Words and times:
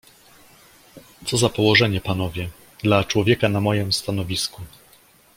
"Co 1.25 1.37
za 1.37 1.49
położenie, 1.49 2.01
panowie, 2.01 2.49
dla 2.83 3.03
człowieka 3.03 3.49
na 3.49 3.59
mojem 3.61 3.93
stanowisku!" 3.93 4.61